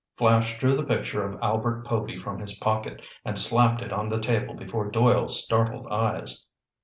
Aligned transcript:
Flash 0.17 0.57
drew 0.57 0.73
the 0.75 0.83
picture 0.83 1.23
of 1.23 1.39
Albert 1.43 1.85
Povy 1.85 2.17
from 2.17 2.39
his 2.39 2.57
pocket 2.57 3.03
and 3.23 3.37
slapped 3.37 3.83
it 3.83 3.93
on 3.93 4.09
the 4.09 4.17
table 4.19 4.55
before 4.55 4.89
Doyle's 4.89 5.43
startled 5.43 5.85
eyes. 5.91 6.47